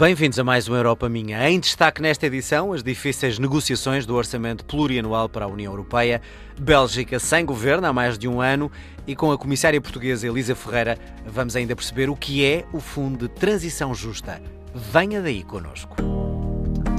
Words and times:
Bem-vindos 0.00 0.38
a 0.38 0.44
mais 0.44 0.66
uma 0.66 0.78
Europa 0.78 1.10
Minha. 1.10 1.46
Em 1.50 1.60
destaque 1.60 2.00
nesta 2.00 2.24
edição, 2.24 2.72
as 2.72 2.82
difíceis 2.82 3.38
negociações 3.38 4.06
do 4.06 4.14
orçamento 4.14 4.64
plurianual 4.64 5.28
para 5.28 5.44
a 5.44 5.46
União 5.46 5.70
Europeia, 5.70 6.22
Bélgica 6.58 7.18
sem 7.18 7.44
governo 7.44 7.86
há 7.86 7.92
mais 7.92 8.18
de 8.18 8.26
um 8.26 8.40
ano 8.40 8.72
e 9.06 9.14
com 9.14 9.30
a 9.30 9.36
comissária 9.36 9.78
portuguesa 9.78 10.26
Elisa 10.26 10.54
Ferreira 10.54 10.98
vamos 11.26 11.54
ainda 11.54 11.76
perceber 11.76 12.08
o 12.08 12.16
que 12.16 12.42
é 12.42 12.64
o 12.72 12.80
Fundo 12.80 13.28
de 13.28 13.34
Transição 13.34 13.94
Justa. 13.94 14.40
Venha 14.74 15.20
daí 15.20 15.44
connosco. 15.44 15.94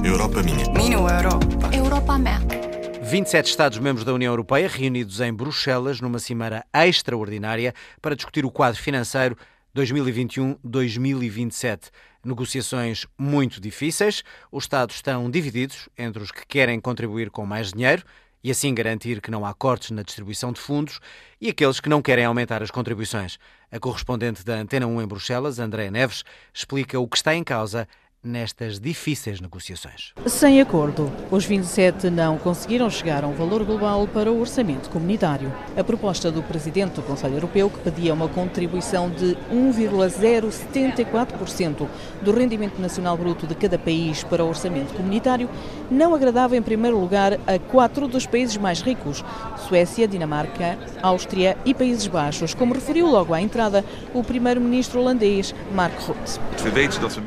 Europa 0.04 0.40
Minha. 0.44 0.72
Minha 0.72 0.98
Europa. 0.98 1.76
Europa 1.76 2.18
Minha. 2.18 2.72
27 3.02 3.50
Estados-membros 3.50 4.04
da 4.04 4.14
União 4.14 4.32
Europeia 4.32 4.68
reunidos 4.68 5.20
em 5.20 5.34
Bruxelas 5.34 6.00
numa 6.00 6.20
cimeira 6.20 6.64
extraordinária 6.72 7.74
para 8.00 8.14
discutir 8.14 8.44
o 8.44 8.50
quadro 8.50 8.80
financeiro 8.80 9.36
2021-2027. 9.76 11.90
Negociações 12.24 13.06
muito 13.18 13.60
difíceis, 13.60 14.22
os 14.50 14.64
Estados 14.64 14.96
estão 14.96 15.30
divididos 15.30 15.88
entre 15.98 16.22
os 16.22 16.30
que 16.30 16.46
querem 16.46 16.80
contribuir 16.80 17.30
com 17.30 17.44
mais 17.44 17.72
dinheiro 17.72 18.04
e 18.44 18.50
assim 18.50 18.74
garantir 18.74 19.20
que 19.20 19.30
não 19.30 19.46
há 19.46 19.54
cortes 19.54 19.90
na 19.90 20.02
distribuição 20.02 20.52
de 20.52 20.60
fundos 20.60 21.00
e 21.40 21.48
aqueles 21.48 21.80
que 21.80 21.88
não 21.88 22.02
querem 22.02 22.24
aumentar 22.24 22.62
as 22.62 22.70
contribuições. 22.70 23.38
A 23.70 23.78
correspondente 23.78 24.44
da 24.44 24.54
Antena 24.54 24.86
1 24.86 25.02
em 25.02 25.06
Bruxelas, 25.06 25.58
Andréa 25.58 25.90
Neves, 25.90 26.24
explica 26.52 26.98
o 26.98 27.08
que 27.08 27.16
está 27.16 27.34
em 27.34 27.44
causa 27.44 27.88
nestas 28.24 28.78
difíceis 28.78 29.40
negociações. 29.40 30.12
Sem 30.26 30.60
acordo, 30.60 31.10
os 31.30 31.44
27 31.44 32.08
não 32.08 32.38
conseguiram 32.38 32.88
chegar 32.88 33.24
a 33.24 33.26
um 33.26 33.32
valor 33.32 33.64
global 33.64 34.06
para 34.06 34.30
o 34.30 34.38
orçamento 34.38 34.88
comunitário. 34.90 35.52
A 35.76 35.82
proposta 35.82 36.30
do 36.30 36.40
presidente 36.42 36.94
do 36.94 37.02
Conselho 37.02 37.34
Europeu, 37.34 37.68
que 37.68 37.80
pedia 37.80 38.14
uma 38.14 38.28
contribuição 38.28 39.10
de 39.10 39.36
1,074% 39.52 41.88
do 42.22 42.30
rendimento 42.32 42.80
nacional 42.80 43.16
bruto 43.16 43.44
de 43.46 43.56
cada 43.56 43.78
país 43.78 44.22
para 44.22 44.44
o 44.44 44.48
orçamento 44.48 44.94
comunitário, 44.94 45.50
não 45.90 46.14
agradava 46.14 46.56
em 46.56 46.62
primeiro 46.62 46.96
lugar 46.98 47.40
a 47.46 47.58
quatro 47.58 48.06
dos 48.06 48.24
países 48.24 48.56
mais 48.56 48.80
ricos: 48.80 49.24
Suécia, 49.68 50.06
Dinamarca, 50.06 50.78
Áustria 51.02 51.58
e 51.64 51.74
Países 51.74 52.06
Baixos, 52.06 52.54
como 52.54 52.74
referiu 52.74 53.08
logo 53.08 53.34
à 53.34 53.40
entrada 53.40 53.84
o 54.14 54.22
primeiro-ministro 54.22 55.00
holandês 55.00 55.52
Mark 55.72 55.98
Rutte. 56.00 56.38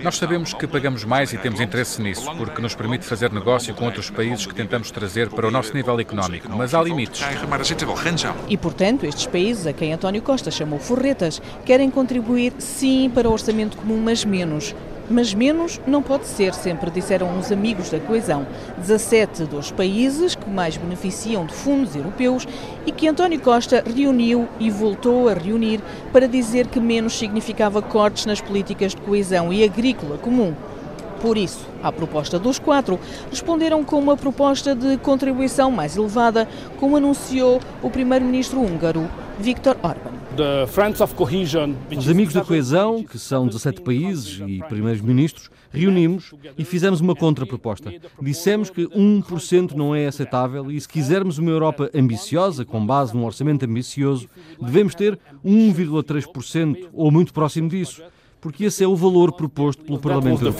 Nós 0.01 0.17
sabemos 0.17 0.53
que 0.53 0.65
pagamos 0.85 1.03
mais 1.03 1.33
e 1.33 1.37
temos 1.39 1.59
interesse 1.59 1.99
nisso, 1.99 2.31
porque 2.37 2.61
nos 2.61 2.75
permite 2.75 3.05
fazer 3.05 3.33
negócio 3.33 3.73
com 3.73 3.85
outros 3.85 4.11
países 4.11 4.45
que 4.45 4.53
tentamos 4.53 4.91
trazer 4.91 5.31
para 5.31 5.47
o 5.47 5.49
nosso 5.49 5.73
nível 5.73 5.99
económico, 5.99 6.47
mas 6.55 6.75
há 6.75 6.83
limites. 6.83 7.23
E, 8.47 8.55
portanto, 8.55 9.03
estes 9.03 9.25
países, 9.25 9.65
a 9.65 9.73
quem 9.73 9.93
António 9.93 10.21
Costa 10.21 10.51
chamou 10.51 10.77
forretas, 10.77 11.41
querem 11.65 11.89
contribuir 11.89 12.53
sim 12.59 13.09
para 13.11 13.27
o 13.27 13.31
orçamento 13.31 13.77
comum, 13.77 13.99
mas 13.99 14.23
menos. 14.23 14.75
Mas 15.09 15.33
menos 15.33 15.81
não 15.87 16.03
pode 16.03 16.27
ser, 16.27 16.53
sempre 16.53 16.91
disseram 16.91 17.35
os 17.39 17.51
amigos 17.51 17.89
da 17.89 17.99
coesão. 17.99 18.45
17 18.77 19.45
dos 19.45 19.71
países 19.71 20.35
que 20.35 20.47
mais 20.47 20.77
beneficiam 20.77 21.47
de 21.47 21.53
fundos 21.53 21.95
europeus 21.95 22.47
e 22.85 22.91
que 22.91 23.07
António 23.07 23.39
Costa 23.39 23.83
reuniu 23.83 24.47
e 24.59 24.69
voltou 24.69 25.29
a 25.29 25.33
reunir 25.33 25.81
para 26.13 26.27
dizer 26.27 26.67
que 26.67 26.79
menos 26.79 27.17
significava 27.17 27.81
cortes 27.81 28.27
nas 28.27 28.39
políticas 28.39 28.93
de 28.93 29.01
coesão 29.01 29.51
e 29.51 29.63
agrícola 29.63 30.19
comum. 30.19 30.53
Por 31.25 31.39
isso, 31.39 31.65
à 31.81 31.91
proposta 31.91 32.37
dos 32.37 32.59
quatro, 32.59 32.99
responderam 33.31 33.83
com 33.83 33.97
uma 33.97 34.15
proposta 34.15 34.75
de 34.75 34.95
contribuição 34.97 35.71
mais 35.71 35.97
elevada, 35.97 36.47
como 36.79 36.97
anunciou 36.97 37.59
o 37.81 37.89
primeiro-ministro 37.89 38.61
húngaro, 38.61 39.09
Viktor 39.39 39.75
Orban. 39.81 40.11
Os 41.97 42.07
amigos 42.07 42.31
da 42.31 42.43
coesão, 42.43 43.03
que 43.03 43.17
são 43.17 43.47
17 43.47 43.81
países 43.81 44.39
e 44.45 44.61
primeiros-ministros, 44.69 45.49
reunimos 45.71 46.31
e 46.55 46.63
fizemos 46.63 47.01
uma 47.01 47.15
contraproposta. 47.15 47.91
Dissemos 48.21 48.69
que 48.69 48.85
1% 48.85 49.71
não 49.71 49.95
é 49.95 50.05
aceitável 50.05 50.69
e, 50.69 50.79
se 50.79 50.87
quisermos 50.87 51.39
uma 51.39 51.49
Europa 51.49 51.89
ambiciosa, 51.91 52.63
com 52.63 52.85
base 52.85 53.15
num 53.15 53.25
orçamento 53.25 53.65
ambicioso, 53.65 54.29
devemos 54.61 54.93
ter 54.93 55.17
1,3% 55.43 56.89
ou 56.93 57.09
muito 57.09 57.33
próximo 57.33 57.67
disso 57.67 58.03
porque 58.45 58.65
esse 58.65 58.83
é 58.83 58.87
o 58.87 58.95
valor 58.95 59.31
proposto 59.31 59.83
pelo 59.83 59.97
Parlamento 59.97 60.39
Europeu. 60.45 60.51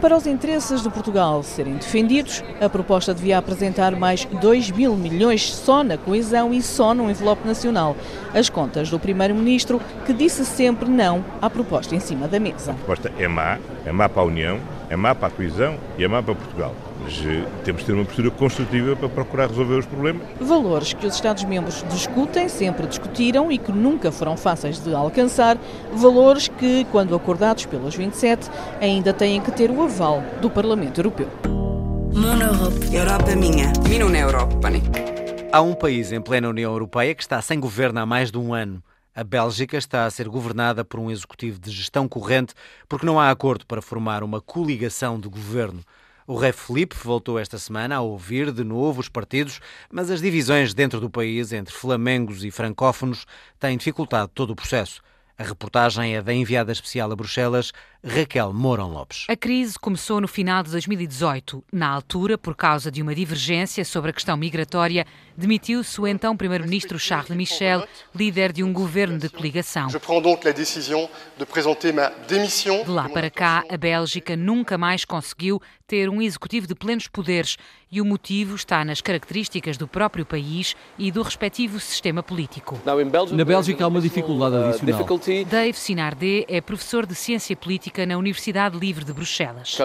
Para 0.00 0.16
os 0.16 0.26
interesses 0.26 0.82
de 0.82 0.88
Portugal 0.88 1.42
serem 1.42 1.74
defendidos, 1.74 2.42
a 2.58 2.70
proposta 2.70 3.12
devia 3.12 3.36
apresentar 3.36 3.94
mais 3.94 4.24
2 4.24 4.70
mil 4.70 4.96
milhões 4.96 5.52
só 5.52 5.84
na 5.84 5.98
coesão 5.98 6.54
e 6.54 6.62
só 6.62 6.94
no 6.94 7.10
envelope 7.10 7.46
nacional. 7.46 7.94
As 8.32 8.48
contas 8.48 8.88
do 8.88 8.98
Primeiro-Ministro, 8.98 9.78
que 10.06 10.14
disse 10.14 10.46
sempre 10.46 10.88
não 10.88 11.22
à 11.42 11.50
proposta 11.50 11.94
em 11.94 12.00
cima 12.00 12.26
da 12.26 12.40
mesa. 12.40 12.70
A 12.70 12.74
proposta 12.76 13.12
é 13.18 13.28
má, 13.28 13.58
é 13.84 13.92
má 13.92 14.08
para 14.08 14.22
a 14.22 14.24
União, 14.24 14.58
é 14.88 14.96
má 14.96 15.14
para 15.14 15.28
a 15.28 15.30
coesão 15.30 15.76
e 15.98 16.04
é 16.04 16.08
má 16.08 16.22
para 16.22 16.34
Portugal 16.34 16.74
mas 17.02 17.22
eh, 17.24 17.44
temos 17.64 17.82
de 17.82 17.86
ter 17.86 17.92
uma 17.92 18.04
postura 18.04 18.30
construtiva 18.30 18.96
para 18.96 19.08
procurar 19.08 19.48
resolver 19.48 19.76
os 19.76 19.86
problemas. 19.86 20.22
Valores 20.40 20.92
que 20.92 21.06
os 21.06 21.14
Estados-membros 21.14 21.84
discutem, 21.90 22.48
sempre 22.48 22.86
discutiram 22.86 23.50
e 23.50 23.58
que 23.58 23.72
nunca 23.72 24.10
foram 24.10 24.36
fáceis 24.36 24.78
de 24.78 24.94
alcançar, 24.94 25.58
valores 25.92 26.48
que, 26.48 26.84
quando 26.92 27.14
acordados 27.14 27.66
pelos 27.66 27.94
27, 27.94 28.50
ainda 28.80 29.12
têm 29.12 29.40
que 29.40 29.50
ter 29.52 29.70
o 29.70 29.82
aval 29.82 30.22
do 30.40 30.50
Parlamento 30.50 30.98
Europeu. 30.98 31.28
Europa 32.92 33.36
minha. 33.36 33.72
Europa. 34.18 34.68
Há 35.52 35.62
um 35.62 35.74
país 35.74 36.12
em 36.12 36.20
plena 36.20 36.48
União 36.48 36.72
Europeia 36.72 37.14
que 37.14 37.22
está 37.22 37.40
sem 37.40 37.60
governo 37.60 38.00
há 38.00 38.06
mais 38.06 38.30
de 38.30 38.38
um 38.38 38.52
ano. 38.52 38.82
A 39.14 39.24
Bélgica 39.24 39.76
está 39.76 40.04
a 40.04 40.10
ser 40.10 40.28
governada 40.28 40.84
por 40.84 41.00
um 41.00 41.10
executivo 41.10 41.58
de 41.58 41.70
gestão 41.70 42.08
corrente 42.08 42.54
porque 42.88 43.06
não 43.06 43.18
há 43.18 43.30
acordo 43.30 43.66
para 43.66 43.82
formar 43.82 44.22
uma 44.22 44.40
coligação 44.40 45.18
de 45.18 45.28
governo. 45.28 45.80
O 46.30 46.36
rei 46.36 46.52
Felipe 46.52 46.94
voltou 46.94 47.38
esta 47.38 47.56
semana 47.56 47.96
a 47.96 48.00
ouvir 48.02 48.52
de 48.52 48.62
novo 48.62 49.00
os 49.00 49.08
partidos, 49.08 49.60
mas 49.90 50.10
as 50.10 50.20
divisões 50.20 50.74
dentro 50.74 51.00
do 51.00 51.08
país 51.08 51.54
entre 51.54 51.74
flamengos 51.74 52.44
e 52.44 52.50
francófonos 52.50 53.24
têm 53.58 53.78
dificultado 53.78 54.30
todo 54.34 54.50
o 54.50 54.54
processo. 54.54 55.00
A 55.38 55.42
reportagem 55.42 56.16
é 56.16 56.20
da 56.20 56.34
enviada 56.34 56.70
especial 56.70 57.10
a 57.10 57.16
Bruxelas, 57.16 57.72
Raquel 58.04 58.52
Mourão 58.52 58.92
Lopes. 58.92 59.26
A 59.28 59.34
crise 59.34 59.76
começou 59.76 60.20
no 60.20 60.28
final 60.28 60.62
de 60.62 60.70
2018. 60.70 61.64
Na 61.72 61.88
altura, 61.88 62.38
por 62.38 62.54
causa 62.54 62.92
de 62.92 63.02
uma 63.02 63.12
divergência 63.12 63.84
sobre 63.84 64.10
a 64.10 64.12
questão 64.12 64.36
migratória, 64.36 65.04
demitiu-se 65.36 66.00
o 66.00 66.06
então 66.06 66.36
primeiro-ministro 66.36 66.96
Charles 66.98 67.36
Michel, 67.36 67.84
líder 68.14 68.52
de 68.52 68.62
um 68.62 68.72
governo 68.72 69.18
de 69.18 69.28
coligação. 69.28 69.88
De 69.88 69.96
lá 72.90 73.08
para 73.08 73.30
cá, 73.30 73.64
a 73.68 73.76
Bélgica 73.76 74.36
nunca 74.36 74.78
mais 74.78 75.04
conseguiu 75.04 75.60
ter 75.86 76.08
um 76.08 76.20
executivo 76.22 76.66
de 76.66 76.74
plenos 76.74 77.08
poderes 77.08 77.56
e 77.90 78.00
o 78.00 78.04
motivo 78.04 78.54
está 78.54 78.84
nas 78.84 79.00
características 79.00 79.78
do 79.78 79.88
próprio 79.88 80.26
país 80.26 80.76
e 80.98 81.10
do 81.10 81.22
respectivo 81.22 81.80
sistema 81.80 82.22
político. 82.22 82.78
Na 83.32 83.44
Bélgica 83.44 83.84
há 83.84 83.88
uma 83.88 84.00
dificuldade 84.00 84.56
adicional. 84.56 85.08
Dave 85.48 85.78
Sinardé 85.78 86.44
é 86.46 86.60
professor 86.60 87.06
de 87.06 87.14
ciência 87.14 87.56
política 87.56 87.87
na 88.06 88.16
Universidade 88.16 88.78
Livre 88.78 89.04
de 89.04 89.12
Bruxelas. 89.12 89.76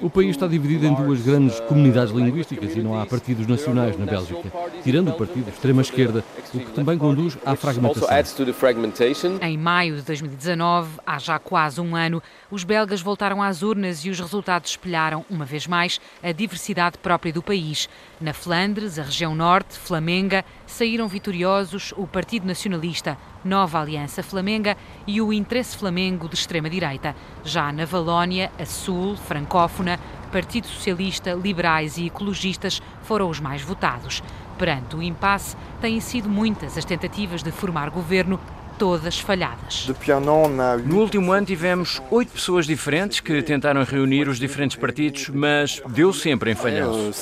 O 0.00 0.10
país 0.10 0.30
está 0.30 0.46
dividido 0.46 0.86
em 0.86 0.94
duas 0.94 1.20
grandes 1.20 1.60
comunidades 1.60 2.14
linguísticas 2.14 2.76
e 2.76 2.80
não 2.80 2.98
há 2.98 3.04
partidos 3.04 3.46
nacionais 3.46 3.98
na 3.98 4.06
Bélgica, 4.06 4.52
tirando 4.82 5.08
o 5.08 5.14
partido 5.14 5.44
de 5.44 5.50
extrema-esquerda, 5.50 6.24
o 6.54 6.60
que 6.60 6.72
também 6.72 6.96
conduz 6.96 7.36
à 7.44 7.54
fragmentação. 7.56 8.08
Em 9.42 9.58
maio 9.58 9.96
de 9.96 10.02
2019, 10.02 11.00
há 11.06 11.18
já 11.18 11.38
quase 11.38 11.80
um 11.80 11.94
ano, 11.94 12.22
os 12.50 12.64
belgas 12.64 13.00
voltaram 13.00 13.42
às 13.42 13.62
urnas 13.62 14.04
e 14.04 14.10
os 14.10 14.18
resultados 14.18 14.70
espelharam, 14.70 15.24
uma 15.28 15.44
vez 15.44 15.66
mais, 15.66 16.00
a 16.22 16.32
diversidade 16.32 16.98
própria 16.98 17.32
do 17.32 17.42
país. 17.42 17.88
Na 18.20 18.32
Flandres, 18.32 18.98
a 18.98 19.02
região 19.02 19.34
norte, 19.34 19.78
Flamenga, 19.78 20.44
saíram 20.66 21.08
vitoriosos 21.08 21.92
o 21.96 22.06
Partido 22.06 22.46
Nacionalista, 22.46 23.16
Nova 23.44 23.80
Aliança 23.80 24.22
Flamenga 24.22 24.76
e 25.06 25.20
o 25.20 25.32
Interesse 25.32 25.76
Flamengo 25.76 26.28
de 26.28 26.34
extrema-direita. 26.34 27.14
Já 27.44 27.72
na 27.72 27.84
Valónia, 27.84 28.50
a 28.58 28.64
Sul, 28.64 29.16
francófona, 29.16 29.98
Partido 30.32 30.66
Socialista, 30.66 31.32
Liberais 31.32 31.96
e 31.96 32.06
Ecologistas 32.06 32.82
foram 33.02 33.30
os 33.30 33.40
mais 33.40 33.62
votados. 33.62 34.22
Perante 34.58 34.96
o 34.96 35.02
impasse, 35.02 35.56
têm 35.80 36.00
sido 36.00 36.28
muitas 36.28 36.76
as 36.76 36.84
tentativas 36.84 37.42
de 37.42 37.52
formar 37.52 37.90
governo 37.90 38.40
todas 38.78 39.18
falhadas. 39.18 39.90
No 40.84 41.00
último 41.00 41.32
ano 41.32 41.44
tivemos 41.44 42.00
oito 42.10 42.30
pessoas 42.30 42.64
diferentes 42.64 43.18
que 43.18 43.42
tentaram 43.42 43.82
reunir 43.82 44.28
os 44.28 44.38
diferentes 44.38 44.76
partidos, 44.76 45.28
mas 45.28 45.82
deu 45.88 46.12
sempre 46.12 46.52
em 46.52 46.54
falhanço. 46.54 47.12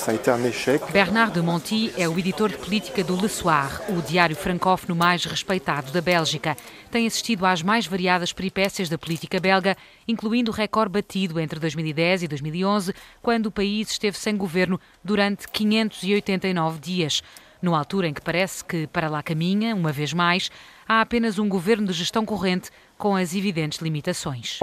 Bernard 0.93 1.33
de 1.33 1.41
Monti 1.41 1.91
é 1.97 2.07
o 2.07 2.17
editor 2.17 2.49
de 2.49 2.57
política 2.57 3.03
do 3.03 3.19
Le 3.19 3.27
Soir, 3.27 3.81
o 3.89 4.01
diário 4.01 4.35
francófono 4.35 4.95
mais 4.95 5.25
respeitado 5.25 5.91
da 5.91 5.99
Bélgica. 5.99 6.55
Tem 6.91 7.07
assistido 7.07 7.45
às 7.45 7.63
mais 7.63 7.87
variadas 7.87 8.31
peripécias 8.31 8.87
da 8.87 8.97
política 8.97 9.39
belga, 9.39 9.75
incluindo 10.07 10.51
o 10.51 10.53
recorde 10.53 10.93
batido 10.93 11.39
entre 11.39 11.59
2010 11.59 12.23
e 12.23 12.27
2011, 12.27 12.93
quando 13.21 13.47
o 13.47 13.51
país 13.51 13.89
esteve 13.89 14.17
sem 14.17 14.37
governo 14.37 14.79
durante 15.03 15.47
589 15.47 16.79
dias. 16.79 17.23
Numa 17.61 17.77
altura 17.77 18.07
em 18.07 18.13
que 18.13 18.21
parece 18.21 18.63
que 18.63 18.87
para 18.87 19.09
lá 19.09 19.23
caminha, 19.23 19.75
uma 19.75 19.91
vez 19.91 20.13
mais, 20.13 20.51
há 20.87 21.01
apenas 21.01 21.39
um 21.39 21.49
governo 21.49 21.87
de 21.87 21.93
gestão 21.93 22.25
corrente, 22.25 22.69
com 22.97 23.15
as 23.15 23.35
evidentes 23.35 23.79
limitações. 23.79 24.59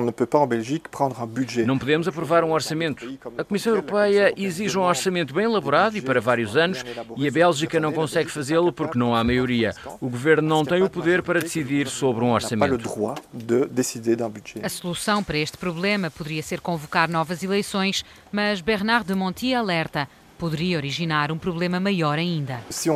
Não 1.64 1.79
podemos 1.79 2.08
aprovar 2.08 2.43
um 2.43 2.50
orçamento. 2.50 3.06
A 3.38 3.44
Comissão 3.44 3.73
Europeia 3.73 4.35
exige 4.37 4.76
um 4.76 4.82
orçamento 4.82 5.32
bem 5.32 5.44
elaborado 5.44 5.96
e 5.96 6.02
para 6.02 6.20
vários 6.20 6.56
anos, 6.56 6.85
e 7.17 7.29
a 7.29 7.31
Bélgica 7.31 7.79
não 7.79 7.93
consegue 7.93 8.31
fazê-lo 8.31 8.73
porque 8.73 8.99
não 8.99 9.14
há 9.14 9.23
maioria. 9.23 9.73
O 10.00 10.08
governo 10.08 10.49
não 10.49 10.64
tem 10.64 10.82
o 10.82 10.91
poder 10.91 11.23
para 11.23 11.41
decidir 11.41 11.87
sobre 11.87 12.25
um 12.25 12.32
orçamento. 12.32 12.75
A 14.62 14.69
solução 14.69 15.23
para 15.23 15.38
este 15.38 15.56
problema 15.56 16.11
poderia 16.11 16.43
ser 16.43 16.61
convocar 16.61 17.08
novas 17.08 17.43
eleições, 17.43 18.05
mas 18.32 18.61
Bernard 18.61 19.06
de 19.06 19.14
Monti 19.14 19.55
alerta 19.55 20.08
poderia 20.39 20.77
originar 20.77 21.31
um 21.33 21.39
problema 21.39 21.81
maior 21.81 22.19
ainda. 22.19 22.61
Se 22.71 22.89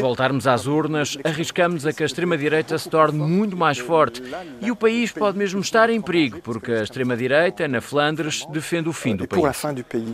voltarmos 0.00 0.46
às 0.46 0.66
urnas, 0.66 1.16
arriscamos 1.24 1.86
a 1.86 1.92
que 1.92 2.02
a 2.02 2.06
extrema-direita 2.06 2.76
se 2.78 2.88
torne 2.88 3.18
muito 3.18 3.56
mais 3.56 3.78
forte 3.78 4.22
e 4.60 4.70
o 4.70 4.76
país 4.76 5.12
pode 5.12 5.38
mesmo 5.38 5.60
estar 5.60 5.90
em 5.90 6.00
perigo, 6.00 6.40
porque 6.42 6.72
a 6.72 6.82
extrema-direita, 6.82 7.66
na 7.68 7.80
Flandres, 7.80 8.46
defende 8.50 8.88
o 8.88 8.92
fim 8.92 9.16
do 9.16 9.26
país. 9.26 9.64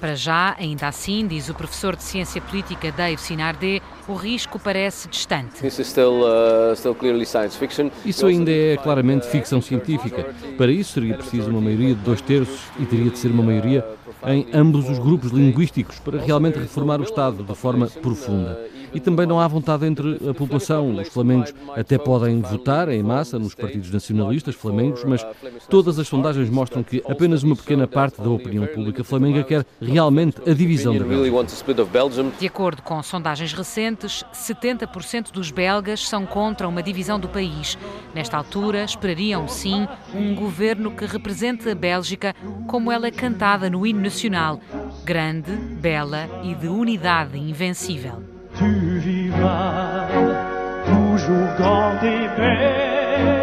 Para 0.00 0.14
já, 0.14 0.54
ainda 0.58 0.88
assim, 0.88 1.26
diz 1.26 1.48
o 1.48 1.54
professor 1.54 1.96
de 1.96 2.02
Ciência 2.02 2.40
Política 2.40 2.92
Dave 2.92 3.20
Sinardé, 3.20 3.80
o 4.06 4.14
risco 4.14 4.58
parece 4.58 5.08
distante. 5.08 5.60
Uh, 5.60 5.70
isso 8.04 8.26
ainda 8.26 8.50
é 8.50 8.76
claramente 8.76 9.26
ficção 9.26 9.60
científica. 9.60 10.26
Para 10.56 10.70
isso 10.70 10.92
seria 10.92 11.16
preciso 11.16 11.50
uma 11.50 11.60
maioria 11.60 11.94
de 11.94 12.00
dois 12.00 12.20
terços 12.20 12.60
e 12.78 12.86
teria 12.86 13.10
de 13.10 13.18
ser 13.18 13.28
uma 13.28 13.42
maioria 13.42 13.84
em 14.26 14.46
ambos 14.52 14.88
os 14.88 14.98
grupos 14.98 15.30
linguísticos 15.30 15.98
para 15.98 16.20
realmente 16.20 16.58
reformar 16.58 17.00
o 17.00 17.04
Estado 17.04 17.42
de 17.42 17.54
forma 17.54 17.86
profunda 17.86 18.58
e 18.94 19.00
também 19.00 19.26
não 19.26 19.40
há 19.40 19.48
vontade 19.48 19.84
entre 19.84 20.20
a 20.30 20.32
população. 20.32 20.94
Os 20.94 21.08
flamengos 21.08 21.52
até 21.76 21.98
podem 21.98 22.40
votar 22.40 22.88
em 22.88 23.02
massa 23.02 23.38
nos 23.38 23.54
partidos 23.54 23.90
nacionalistas 23.90 24.54
flamengos, 24.54 25.02
mas 25.04 25.26
todas 25.68 25.98
as 25.98 26.06
sondagens 26.06 26.48
mostram 26.48 26.82
que 26.82 27.02
apenas 27.06 27.42
uma 27.42 27.56
pequena 27.56 27.88
parte 27.88 28.22
da 28.22 28.30
opinião 28.30 28.66
pública 28.66 29.02
flamenga 29.02 29.42
quer 29.42 29.66
realmente 29.82 30.40
a 30.48 30.54
divisão 30.54 30.96
da 30.96 31.04
Bélgica. 31.04 32.32
De 32.38 32.46
acordo 32.46 32.82
com 32.82 33.02
sondagens 33.02 33.52
recentes, 33.52 34.24
70% 34.32 35.32
dos 35.32 35.50
belgas 35.50 36.06
são 36.06 36.24
contra 36.24 36.68
uma 36.68 36.82
divisão 36.82 37.18
do 37.18 37.28
país. 37.28 37.76
Nesta 38.14 38.36
altura, 38.36 38.84
esperariam 38.84 39.48
sim 39.48 39.88
um 40.14 40.34
governo 40.34 40.92
que 40.92 41.04
represente 41.04 41.68
a 41.68 41.74
Bélgica 41.74 42.34
como 42.68 42.92
ela 42.92 43.08
é 43.08 43.10
cantada 43.10 43.68
no 43.68 43.84
hino 43.84 44.00
nacional, 44.14 44.60
grande, 45.04 45.50
bela 45.50 46.28
e 46.44 46.54
de 46.54 46.68
unidade 46.68 47.36
invencível. 47.36 48.22
tu 48.56 49.00
vivras 49.00 50.08
toujours 50.86 51.56
grande 51.58 52.04
et 52.04 52.28
belle 52.36 53.34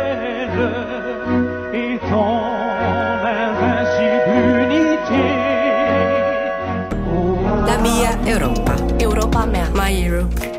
et 1.74 2.00
ton 2.10 2.44
invincible 3.50 4.32
unité. 4.64 5.28
Da 7.66 7.78
minha 7.80 8.12
Europa. 8.26 8.76
Europa 8.98 9.46
My 9.76 10.08
Europe. 10.08 10.51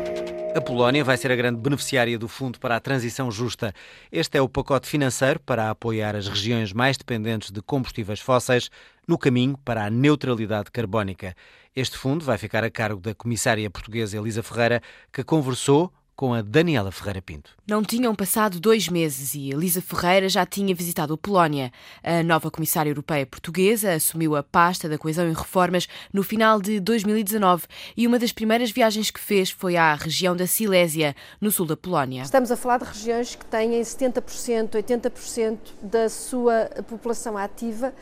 A 0.55 0.61
Polónia 0.61 1.03
vai 1.03 1.17
ser 1.17 1.31
a 1.31 1.35
grande 1.35 1.59
beneficiária 1.59 2.19
do 2.19 2.27
Fundo 2.27 2.59
para 2.59 2.75
a 2.75 2.79
Transição 2.79 3.31
Justa. 3.31 3.73
Este 4.11 4.37
é 4.37 4.41
o 4.41 4.47
pacote 4.47 4.87
financeiro 4.87 5.39
para 5.39 5.71
apoiar 5.71 6.15
as 6.15 6.27
regiões 6.27 6.71
mais 6.71 6.95
dependentes 6.95 7.49
de 7.49 7.59
combustíveis 7.59 8.19
fósseis 8.19 8.69
no 9.07 9.17
caminho 9.17 9.57
para 9.65 9.83
a 9.83 9.89
neutralidade 9.89 10.69
carbónica. 10.69 11.35
Este 11.75 11.97
fundo 11.97 12.23
vai 12.23 12.37
ficar 12.37 12.63
a 12.63 12.69
cargo 12.69 13.01
da 13.01 13.15
comissária 13.15 13.67
portuguesa 13.67 14.15
Elisa 14.15 14.43
Ferreira, 14.43 14.79
que 15.11 15.23
conversou 15.23 15.91
com 16.15 16.33
a 16.33 16.41
Daniela 16.41 16.91
Ferreira 16.91 17.21
Pinto. 17.21 17.51
Não 17.67 17.83
tinham 17.83 18.13
passado 18.13 18.59
dois 18.59 18.87
meses 18.87 19.33
e 19.33 19.51
Elisa 19.51 19.81
Ferreira 19.81 20.29
já 20.29 20.45
tinha 20.45 20.73
visitado 20.75 21.13
a 21.13 21.17
Polónia. 21.17 21.71
A 22.03 22.21
nova 22.23 22.51
comissária 22.51 22.89
europeia 22.89 23.25
portuguesa 23.25 23.93
assumiu 23.93 24.35
a 24.35 24.43
pasta 24.43 24.87
da 24.87 24.97
coesão 24.97 25.27
e 25.27 25.33
reformas 25.33 25.87
no 26.11 26.23
final 26.23 26.61
de 26.61 26.79
2019 26.79 27.65
e 27.97 28.05
uma 28.05 28.19
das 28.19 28.31
primeiras 28.31 28.71
viagens 28.71 29.09
que 29.09 29.19
fez 29.19 29.49
foi 29.49 29.75
à 29.75 29.95
região 29.95 30.35
da 30.35 30.45
Silésia, 30.45 31.15
no 31.41 31.51
sul 31.51 31.65
da 31.65 31.77
Polónia. 31.77 32.23
Estamos 32.23 32.51
a 32.51 32.55
falar 32.55 32.77
de 32.79 32.85
regiões 32.85 33.35
que 33.35 33.45
têm 33.45 33.71
70%, 33.81 34.69
80% 34.71 35.57
da 35.81 36.09
sua 36.09 36.69
população 36.87 37.37
ativa 37.37 37.93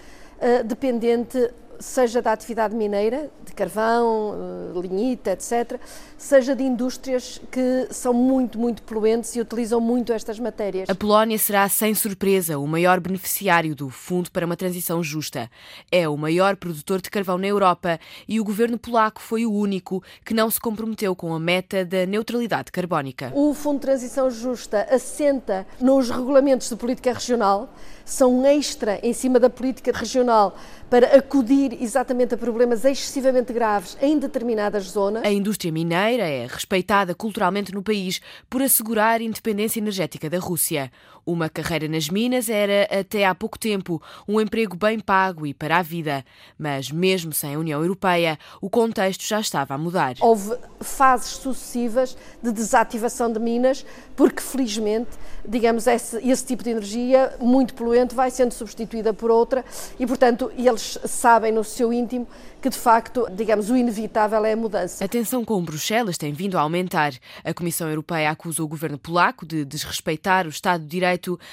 uh, 0.42 0.64
dependente 0.64 1.38
seja 1.82 2.22
da 2.22 2.32
atividade 2.32 2.76
mineira, 2.76 3.30
de 3.44 3.52
carvão, 3.54 4.36
eh, 4.76 4.80
lignita, 4.80 5.32
etc., 5.32 5.80
seja 6.18 6.56
de 6.56 6.64
indústrias 6.64 7.42
que 7.52 7.88
são 7.90 8.14
muito, 8.14 8.60
muito 8.60 8.84
poluentes 8.84 9.36
e 9.36 9.42
utilizam 9.42 9.82
muito 9.82 10.14
estas 10.14 10.40
matérias. 10.40 10.90
A 10.90 10.96
Polónia 10.96 11.38
será, 11.38 11.68
sem 11.68 11.94
surpresa, 11.96 12.58
o 12.60 12.68
maior 12.68 13.00
beneficiário 13.00 13.76
do 13.76 13.90
Fundo 13.90 14.32
para 14.32 14.46
uma 14.46 14.56
Transição 14.56 15.04
Justa. 15.04 15.50
É 15.92 16.08
o 16.08 16.16
maior 16.16 16.56
produtor 16.56 17.02
de 17.02 17.10
carvão 17.10 17.38
na 17.38 17.48
Europa 17.48 18.00
e 18.28 18.40
o 18.40 18.44
governo 18.44 18.78
polaco 18.78 19.22
foi 19.22 19.46
o 19.46 19.52
único 19.52 20.04
que 20.24 20.34
não 20.34 20.50
se 20.50 20.60
comprometeu 20.60 21.16
com 21.16 21.34
a 21.34 21.40
meta 21.40 21.84
da 21.84 22.06
neutralidade 22.06 22.72
carbónica. 22.72 23.32
O 23.34 23.54
Fundo 23.54 23.76
de 23.76 23.82
Transição 23.82 24.30
Justa 24.30 24.88
assenta 24.90 25.66
nos 25.80 26.10
regulamentos 26.10 26.70
de 26.70 26.76
política 26.76 27.14
regional, 27.14 27.74
são 28.06 28.46
extra 28.46 29.00
em 29.02 29.14
cima 29.14 29.40
da 29.40 29.50
política 29.50 29.92
regional 29.92 30.56
para 30.90 31.16
acudir 31.16 31.71
exatamente 31.80 32.36
a 32.36 32.38
problemas 32.38 32.84
excessivamente 32.86 33.54
graves 33.54 33.98
em 34.02 34.18
determinadas 34.18 34.86
zonas. 34.86 35.24
A 35.24 35.32
indústria 35.32 35.72
mineira 35.72 36.28
é 36.28 36.46
respeitada 36.46 37.14
culturalmente 37.16 37.74
no 37.74 37.84
país 37.84 38.22
por 38.50 38.62
assegurar 38.62 39.20
a 39.20 39.24
independência 39.24 39.80
energética 39.80 40.30
da 40.30 40.40
Rússia. 40.40 40.92
Uma 41.26 41.50
carreira 41.50 41.88
nas 41.88 42.10
minas 42.10 42.50
era, 42.50 42.88
até 43.00 43.26
há 43.26 43.36
pouco 43.36 43.58
tempo, 43.58 44.02
um 44.28 44.40
emprego 44.42 44.76
bem 44.76 45.00
pago 45.00 45.46
e 45.46 45.54
para 45.54 45.78
a 45.78 45.82
vida. 45.82 46.26
Mas, 46.58 46.92
mesmo 46.92 47.34
sem 47.34 47.56
a 47.56 47.60
União 47.60 47.82
Europeia, 47.82 48.38
o 48.60 48.70
contexto 48.70 49.24
já 49.24 49.40
estava 49.40 49.74
a 49.74 49.78
mudar. 49.78 50.16
Houve 50.20 50.56
fases 50.80 51.32
sucessivas 51.32 52.18
de 52.42 52.52
desativação 52.52 53.32
de 53.32 53.40
minas, 53.40 53.86
porque, 54.16 54.42
felizmente, 54.42 55.10
digamos, 55.48 55.88
esse, 55.88 56.18
esse 56.28 56.46
tipo 56.46 56.64
de 56.64 56.72
energia 56.72 57.36
muito 57.40 57.74
poluente 57.74 58.16
vai 58.16 58.32
sendo 58.32 58.54
substituída 58.54 59.14
por 59.14 59.32
outra 59.32 59.64
e, 60.00 60.06
portanto, 60.06 60.52
eles 60.58 60.98
sabem 61.06 61.52
no 61.52 61.64
seu 61.64 61.92
íntimo 61.94 62.28
que 62.62 62.70
de 62.70 62.78
facto, 62.78 63.28
digamos, 63.32 63.72
o 63.72 63.76
inevitável 63.76 64.46
é 64.46 64.54
a 64.54 64.56
mudança. 64.56 65.04
A 65.04 65.08
tensão 65.08 65.44
com 65.44 65.62
Bruxelas 65.64 66.18
tem 66.18 66.32
vindo 66.32 66.58
a 66.58 66.62
aumentar. 66.62 67.12
A 67.44 67.54
Comissão 67.54 67.90
Europeia 67.90 68.30
acusa 68.30 68.64
o 68.64 68.68
governo 68.68 69.00
polaco 69.00 69.46
de 69.46 69.66
desrespeitar 69.66 70.46
o 70.46 70.50
Estado 70.50 70.84
de 70.84 70.88
Direito 70.88 71.11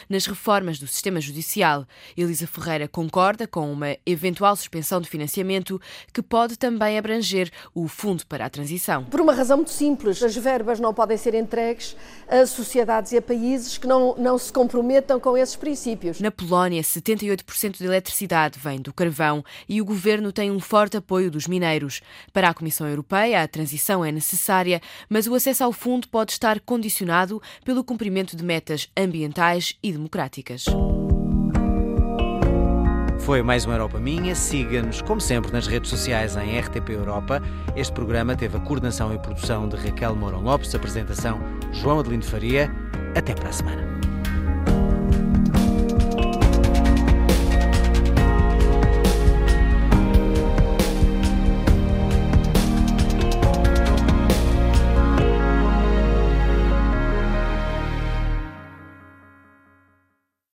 nas 0.09 0.27
reformas 0.27 0.79
do 0.79 0.87
sistema 0.87 1.21
judicial. 1.21 1.87
Elisa 2.17 2.47
Ferreira 2.47 2.89
concorda 2.89 3.47
com 3.47 3.73
uma 3.73 3.97
eventual 4.05 4.55
suspensão 4.57 5.01
de 5.01 5.09
financiamento 5.09 5.81
que 6.13 6.23
pode 6.23 6.57
também 6.57 6.99
abranger 6.99 7.51
o 7.75 7.89
Fundo 7.89 8.27
para 8.27 8.47
a 8.47 8.51
Transição. 8.51 9.05
Por 9.05 9.21
uma 9.21 9.33
razão 9.33 9.59
muito 9.59 9.71
simples, 9.71 10.23
as 10.23 10.37
verbas 10.37 10.81
não 10.81 10.95
podem 10.95 11.17
ser 11.17 11.35
entregues 11.35 11.97
a 12.29 12.45
sociedades 12.47 13.13
e 13.13 13.17
a 13.17 13.23
países 13.23 13.79
que 13.79 13.87
não, 13.87 14.15
não 14.17 14.39
se 14.39 14.53
comprometam 14.53 15.19
com 15.19 15.37
esses 15.37 15.57
princípios. 15.57 16.21
Na 16.21 16.31
Polónia, 16.31 16.83
78% 16.83 17.79
da 17.79 17.85
eletricidade 17.85 18.59
vem 18.59 18.81
do 18.81 18.93
carvão 18.93 19.45
e 19.69 19.81
o 19.81 19.85
governo 19.85 20.33
tem 20.33 20.51
um 20.51 20.61
forte 20.61 20.97
apoio 20.97 21.31
dos 21.31 21.47
mineiros. 21.47 22.01
Para 22.33 22.49
a 22.49 22.55
Comissão 22.55 22.89
Europeia, 22.89 23.43
a 23.43 23.49
transição 23.49 24.05
é 24.05 24.13
necessária, 24.13 24.81
mas 25.09 25.27
o 25.27 25.35
acesso 25.35 25.65
ao 25.65 25.73
fundo 25.73 26.09
pode 26.09 26.33
estar 26.33 26.61
condicionado 26.61 27.41
pelo 27.65 27.85
cumprimento 27.85 28.37
de 28.37 28.45
metas 28.45 28.89
ambientais 28.97 29.48
e 29.83 29.93
democráticas. 29.93 30.67
Foi 33.21 33.43
mais 33.43 33.65
uma 33.65 33.75
Europa 33.75 33.99
Minha. 33.99 34.35
Siga-nos, 34.35 35.03
como 35.03 35.21
sempre, 35.21 35.53
nas 35.53 35.67
redes 35.67 35.91
sociais 35.91 36.37
em 36.37 36.59
RTP 36.59 36.91
Europa. 36.91 37.43
Este 37.75 37.93
programa 37.93 38.37
teve 38.37 38.57
a 38.57 38.61
coordenação 38.61 39.15
e 39.15 39.19
produção 39.19 39.69
de 39.69 39.77
Raquel 39.77 40.15
Mourão 40.15 40.43
Lopes, 40.43 40.75
apresentação 40.75 41.39
João 41.73 42.01
Adelino 42.01 42.25
Faria. 42.25 42.71
Até 43.17 43.35
para 43.35 43.49
a 43.49 43.53
semana. 43.53 43.98